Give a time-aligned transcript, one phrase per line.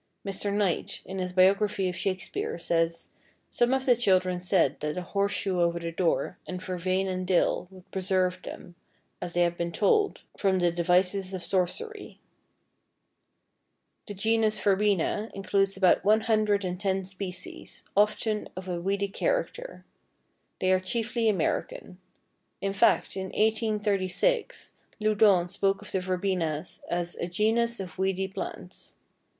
[0.27, 0.51] Mr.
[0.51, 3.09] Knight, in his biography of Shakespeare, says:
[3.51, 7.67] "Some of the children said that a horseshoe over the door, and Vervain and dill,
[7.69, 8.73] would preserve them,
[9.21, 12.19] as they had been told, from the devices of sorcery."
[14.07, 19.85] The genus Verbena includes about one hundred and ten species, often of a weedy character.
[20.59, 21.99] They are chiefly American.
[22.59, 28.95] In fact, in 1836, Loudon spoke of the Verbenas as "a genus of weedy plants."